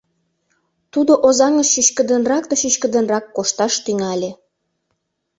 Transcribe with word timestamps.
Тудо 0.93 1.13
Озаҥыш 1.27 1.67
чӱчкыдынрак 1.73 2.43
да 2.49 2.55
чӱчкыдынрак 2.61 3.25
кошташ 3.35 3.73
тӱҥале. 3.83 4.31